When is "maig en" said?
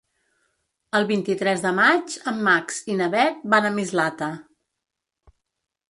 1.81-2.41